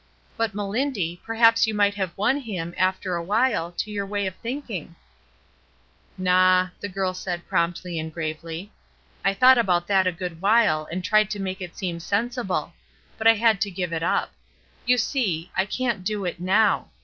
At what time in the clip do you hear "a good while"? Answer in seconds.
10.07-10.87